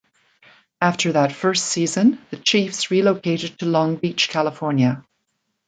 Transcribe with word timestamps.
After 0.81 1.11
that 1.11 1.31
first 1.31 1.63
season, 1.63 2.25
the 2.31 2.37
Chiefs 2.37 2.89
relocated 2.89 3.59
to 3.59 3.67
Long 3.67 3.97
Beach, 3.97 4.29
California. 4.29 5.05